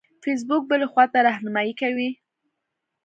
فیسبوک 0.23 0.63
بلې 0.69 0.87
خواته 0.91 1.17
رهنمایي 1.27 1.73
کوي. 1.81 2.09